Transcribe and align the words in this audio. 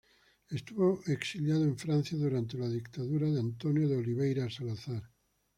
Estuvo 0.49 0.99
exiliado 1.05 1.63
en 1.63 1.77
Francia 1.77 2.17
durante 2.17 2.57
la 2.57 2.67
dictadura 2.67 3.29
de 3.29 3.39
António 3.39 3.87
de 3.87 3.97
Oliveira 3.97 4.49
Salazar. 4.49 5.03